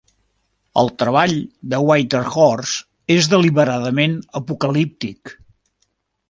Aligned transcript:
El 0.83 0.87
treball 1.01 1.33
de 1.73 1.81
Whitehorse 1.89 3.13
és 3.17 3.29
deliberadament 3.35 4.17
apocalíptic. 4.41 5.37